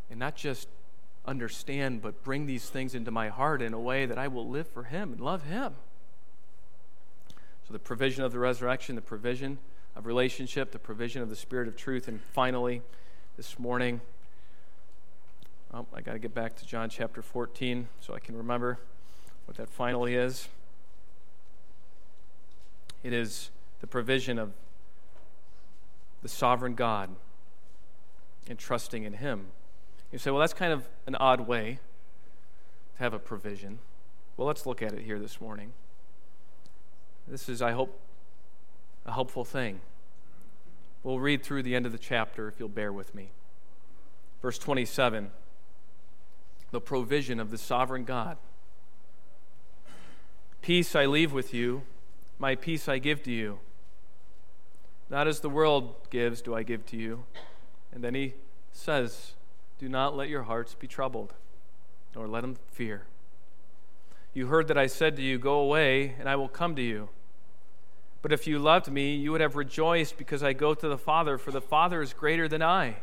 [0.09, 0.69] and not just
[1.27, 4.69] understand, but bring these things into my heart in a way that I will live
[4.69, 5.75] for Him and love Him.
[7.67, 9.59] So, the provision of the resurrection, the provision
[9.97, 12.81] of relationship, the provision of the Spirit of truth, and finally,
[13.37, 14.01] this morning,
[15.75, 18.79] oh, I got to get back to John chapter 14 so I can remember
[19.47, 20.49] what that finally is.
[23.03, 24.53] It is the provision of
[26.23, 27.11] the sovereign God
[28.49, 29.47] and trusting in Him.
[30.13, 31.79] You say, well, that's kind of an odd way
[32.97, 33.79] to have a provision.
[34.37, 35.73] Well, let's look at it here this morning.
[37.27, 38.01] This is, I hope,
[39.05, 39.81] a helpful thing.
[41.03, 43.31] We'll read through the end of the chapter if you'll bear with me.
[44.43, 45.31] Verse 27
[46.71, 48.37] the provision of the sovereign God.
[50.61, 51.83] Peace I leave with you,
[52.39, 53.59] my peace I give to you.
[55.11, 57.25] Not as the world gives, do I give to you.
[57.93, 58.35] And then he
[58.73, 59.33] says,
[59.79, 61.35] Do not let your hearts be troubled,
[62.15, 63.05] nor let them fear.
[64.35, 67.09] You heard that I said to you, Go away, and I will come to you.
[68.21, 71.39] But if you loved me, you would have rejoiced because I go to the Father,
[71.39, 72.97] for the Father is greater than I.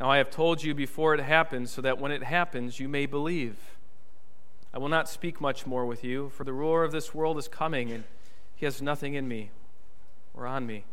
[0.00, 3.04] Now I have told you before it happens, so that when it happens, you may
[3.04, 3.77] believe.
[4.72, 7.48] I will not speak much more with you, for the ruler of this world is
[7.48, 8.04] coming, and
[8.54, 9.50] he has nothing in me
[10.34, 10.84] or on me.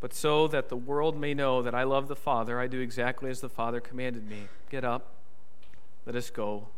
[0.00, 3.30] But so that the world may know that I love the Father, I do exactly
[3.30, 4.42] as the Father commanded me.
[4.70, 5.14] Get up,
[6.06, 6.68] let us go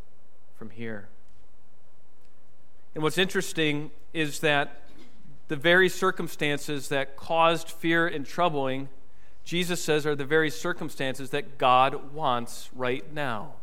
[0.57, 1.09] from here.
[2.95, 4.83] And what's interesting is that
[5.49, 8.89] the very circumstances that caused fear and troubling,
[9.45, 13.55] Jesus says, are the very circumstances that God wants right now.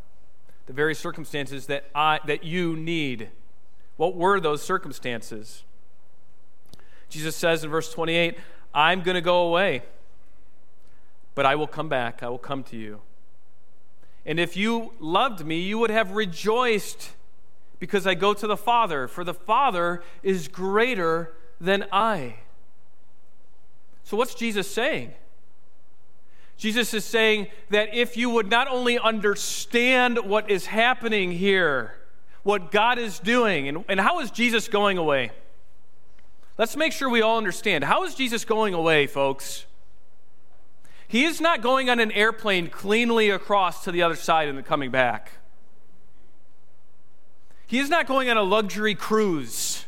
[0.67, 3.29] The very circumstances that, I, that you need.
[3.95, 5.63] What were those circumstances?
[7.09, 8.37] Jesus says in verse 28
[8.73, 9.81] I'm going to go away,
[11.35, 12.21] but I will come back.
[12.21, 13.01] I will come to you.
[14.25, 17.11] And if you loved me, you would have rejoiced
[17.79, 22.35] because I go to the Father, for the Father is greater than I.
[24.03, 25.13] So, what's Jesus saying?
[26.57, 31.93] Jesus is saying that if you would not only understand what is happening here,
[32.43, 35.31] what God is doing, and, and how is Jesus going away?
[36.57, 37.83] Let's make sure we all understand.
[37.83, 39.65] How is Jesus going away, folks?
[41.07, 44.65] He is not going on an airplane cleanly across to the other side and then
[44.65, 45.33] coming back.
[47.67, 49.85] He is not going on a luxury cruise.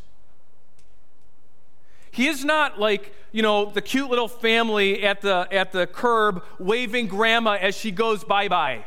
[2.19, 6.43] He is not like, you know, the cute little family at the, at the curb
[6.59, 8.83] waving grandma as she goes bye bye.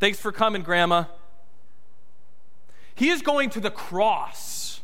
[0.00, 1.04] Thanks for coming, grandma.
[2.94, 4.80] He is going to the cross.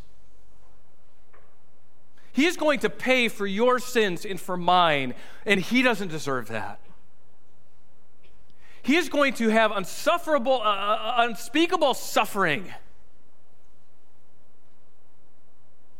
[2.33, 5.15] He is going to pay for your sins and for mine,
[5.47, 6.81] and he doesn't deserve that.
[8.83, 12.75] He is going to have unsufferable, uh, uh, unspeakable suffering.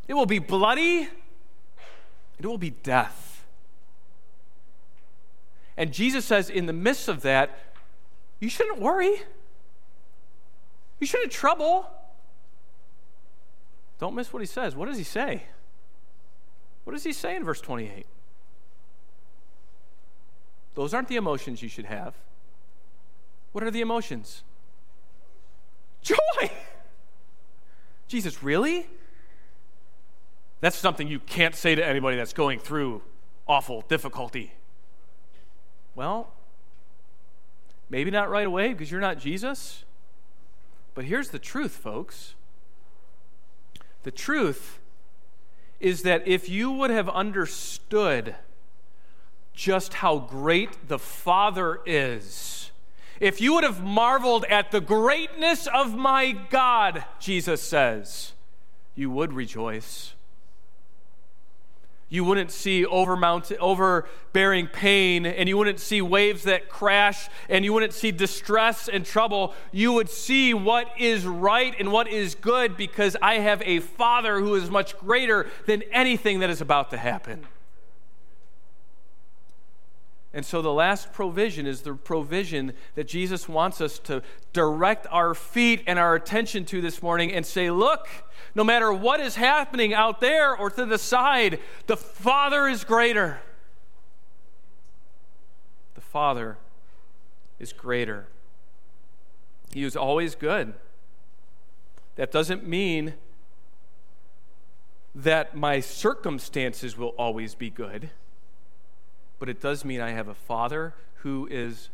[0.09, 1.09] It will be bloody,
[2.39, 3.47] it will be death.
[5.77, 7.57] And Jesus says, in the midst of that,
[8.41, 9.23] you shouldn't worry.
[10.99, 11.89] You shouldn't trouble.
[14.01, 14.75] Don't miss what he says.
[14.75, 15.45] What does he say?
[16.85, 18.07] What does he say in verse 28?
[20.75, 22.15] Those aren't the emotions you should have.
[23.53, 24.43] What are the emotions?
[26.03, 26.17] Joy.
[28.09, 28.87] Jesus, really?
[30.61, 33.03] That's something you can't say to anybody that's going through
[33.47, 34.53] awful difficulty.
[35.95, 36.33] Well,
[37.89, 39.85] maybe not right away because you're not Jesus.
[40.95, 42.35] But here's the truth, folks.
[44.03, 44.81] The truth
[45.81, 48.35] is that if you would have understood
[49.55, 52.71] just how great the Father is,
[53.21, 58.33] if you would have marveled at the greatness of my God, Jesus says,
[58.95, 60.15] you would rejoice.
[62.11, 67.93] You wouldn't see overbearing pain, and you wouldn't see waves that crash, and you wouldn't
[67.93, 69.55] see distress and trouble.
[69.73, 74.41] You would see what is right and what is good because I have a Father
[74.41, 77.47] who is much greater than anything that is about to happen.
[80.39, 84.23] And so the last provision is the provision that Jesus wants us to
[84.53, 88.07] direct our feet and our attention to this morning and say, look,
[88.55, 91.59] no matter what is happening out there or to the side,
[91.89, 93.41] the Father is greater.
[95.97, 96.57] The Father
[97.59, 98.29] is greater.
[99.73, 100.75] He is always good.
[102.15, 103.15] That doesn't mean
[105.17, 108.11] that my circumstances will always be good
[109.39, 111.91] but it does mean I have a Father who is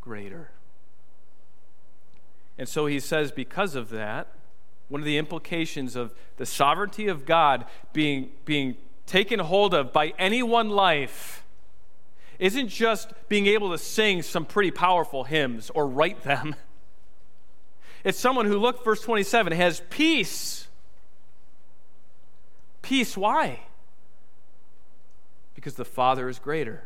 [0.00, 0.50] greater.
[2.58, 4.28] And so he says, because of that,
[4.88, 10.12] one of the implications of the sovereignty of God being, being taken hold of by
[10.18, 11.44] any one life
[12.38, 16.54] isn't just being able to sing some pretty powerful hymns or write them.
[18.04, 20.68] It's someone who, look, verse 27, has peace.
[22.80, 23.62] Peace, why?
[25.56, 26.84] Because the Father is greater.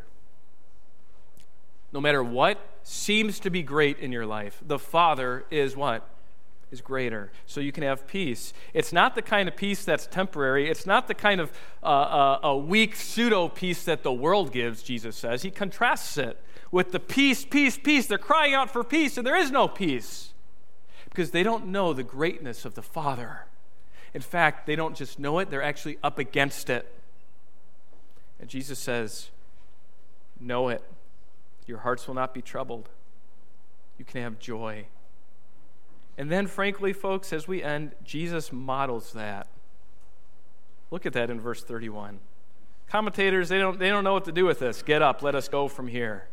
[1.93, 6.07] No matter what seems to be great in your life, the Father is what?
[6.71, 7.31] Is greater.
[7.45, 8.53] So you can have peace.
[8.73, 10.69] It's not the kind of peace that's temporary.
[10.69, 11.51] It's not the kind of
[11.83, 15.41] uh, uh, a weak pseudo peace that the world gives, Jesus says.
[15.41, 16.41] He contrasts it
[16.71, 18.07] with the peace, peace, peace.
[18.07, 20.33] They're crying out for peace, and there is no peace
[21.09, 23.47] because they don't know the greatness of the Father.
[24.13, 26.89] In fact, they don't just know it, they're actually up against it.
[28.41, 29.29] And Jesus says,
[30.39, 30.83] Know it.
[31.67, 32.89] Your hearts will not be troubled.
[33.97, 34.87] You can have joy.
[36.17, 39.47] And then, frankly, folks, as we end, Jesus models that.
[40.89, 42.19] Look at that in verse 31.
[42.89, 44.81] Commentators, they don't, they don't know what to do with this.
[44.81, 46.27] Get up, let us go from here.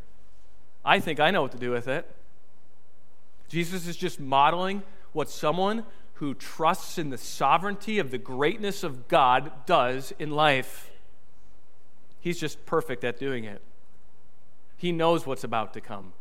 [0.85, 2.11] I think I know what to do with it.
[3.49, 4.83] Jesus is just modeling
[5.13, 5.85] what someone
[6.15, 10.88] who trusts in the sovereignty of the greatness of God does in life.
[12.29, 13.63] He's just perfect at doing it.
[14.77, 16.13] He knows what's about to come.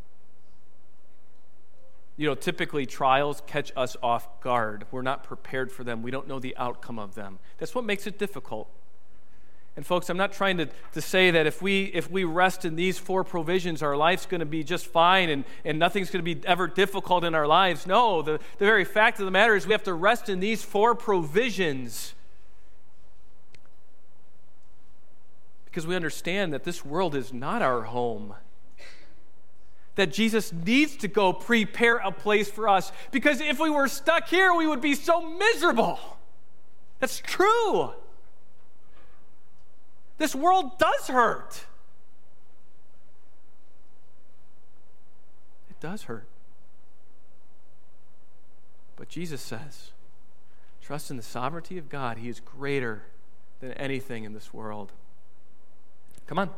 [2.16, 4.86] You know, typically trials catch us off guard.
[4.90, 6.02] We're not prepared for them.
[6.02, 7.40] We don't know the outcome of them.
[7.58, 8.70] That's what makes it difficult.
[9.76, 12.78] And folks, I'm not trying to, to say that if we if we rest in
[12.78, 16.36] these four provisions, our life's going to be just fine and, and nothing's going to
[16.36, 17.86] be ever difficult in our lives.
[17.86, 20.64] No, the, the very fact of the matter is we have to rest in these
[20.64, 22.14] four provisions
[25.78, 28.34] because we understand that this world is not our home
[29.94, 32.92] that Jesus needs to go prepare a place for us.
[33.12, 36.00] Because if we were stuck here, we would be so miserable.
[37.00, 37.92] That's true.
[40.18, 41.68] This world does hurt.
[45.70, 46.26] It does hurt.
[48.96, 49.92] But Jesus says,
[50.82, 52.18] trust in the sovereignty of God.
[52.18, 53.04] He is greater
[53.60, 54.92] than anything in this world.
[56.28, 56.50] Come on,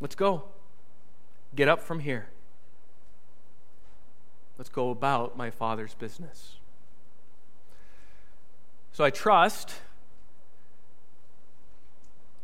[0.00, 0.44] let's go.
[1.54, 2.26] Get up from here.
[4.58, 6.56] Let's go about my Father's business.
[8.92, 9.74] So I trust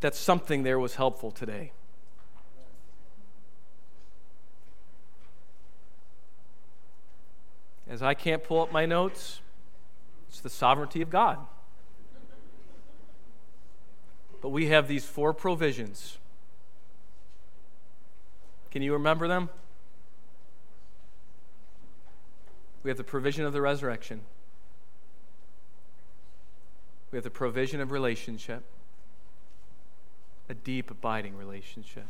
[0.00, 1.72] that something there was helpful today.
[7.88, 9.40] As I can't pull up my notes,
[10.28, 11.38] it's the sovereignty of God.
[14.40, 16.18] But we have these four provisions.
[18.70, 19.50] Can you remember them?
[22.82, 24.22] We have the provision of the resurrection.
[27.10, 28.62] We have the provision of relationship,
[30.48, 32.06] a deep, abiding relationship.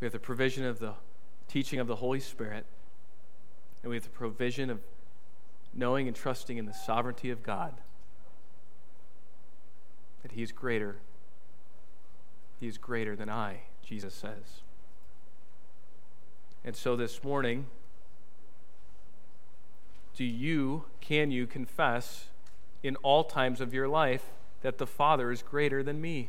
[0.00, 0.94] We have the provision of the
[1.48, 2.66] teaching of the Holy Spirit.
[3.82, 4.80] And we have the provision of
[5.74, 7.74] knowing and trusting in the sovereignty of God.
[10.22, 10.96] That He is greater.
[12.60, 14.62] He is greater than I, Jesus says.
[16.64, 17.66] And so this morning,
[20.14, 22.26] do you, can you confess
[22.82, 26.28] in all times of your life that the Father is greater than me?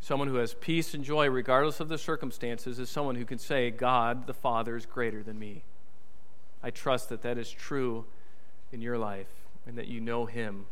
[0.00, 3.70] Someone who has peace and joy regardless of the circumstances is someone who can say,
[3.70, 5.64] God the Father is greater than me.
[6.62, 8.04] I trust that that is true
[8.72, 9.26] in your life
[9.66, 10.66] and that you know Him,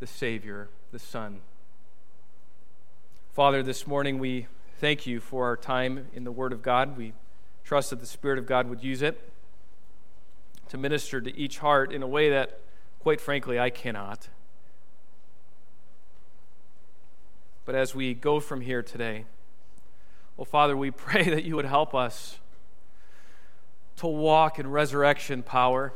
[0.00, 1.40] the Savior, the Son.
[3.32, 4.46] Father, this morning we
[4.78, 6.96] thank you for our time in the Word of God.
[6.96, 7.14] We
[7.64, 9.30] trust that the Spirit of God would use it
[10.68, 12.60] to minister to each heart in a way that,
[13.00, 14.28] quite frankly, I cannot.
[17.64, 19.24] But as we go from here today,
[20.36, 22.38] well, Father, we pray that you would help us
[23.96, 25.92] to walk in resurrection power,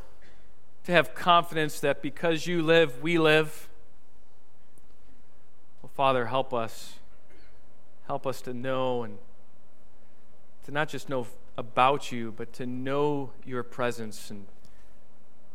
[0.84, 3.68] to have confidence that because you live, we live.
[6.02, 6.94] Father, help us.
[8.08, 9.18] Help us to know and
[10.64, 14.46] to not just know about you, but to know your presence and,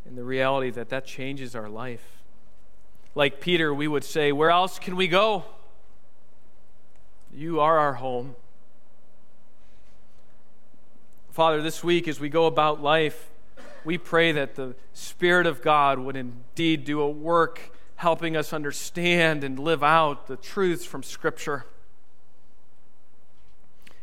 [0.06, 2.24] and the reality that that changes our life.
[3.14, 5.44] Like Peter, we would say, Where else can we go?
[7.34, 8.38] You are our home.
[11.30, 13.32] Father, this week as we go about life,
[13.84, 19.44] we pray that the Spirit of God would indeed do a work helping us understand
[19.44, 21.66] and live out the truths from Scripture.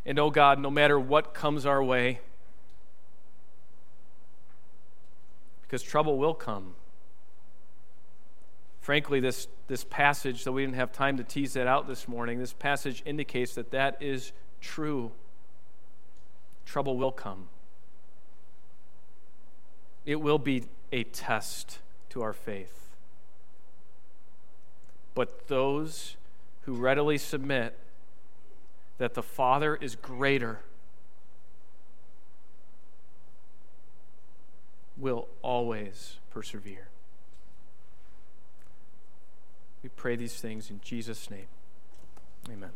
[0.05, 2.21] And oh God, no matter what comes our way,
[5.63, 6.75] because trouble will come.
[8.81, 12.39] Frankly, this, this passage, though we didn't have time to tease that out this morning,
[12.39, 15.11] this passage indicates that that is true.
[16.67, 17.49] Trouble will come.
[20.05, 21.79] It will be a test
[22.11, 22.84] to our faith.
[25.15, 26.17] But those
[26.63, 27.79] who readily submit
[28.99, 30.61] that the Father is greater
[34.97, 36.89] will always persevere.
[39.83, 41.47] We pray these things in Jesus' name.
[42.51, 42.71] Amen.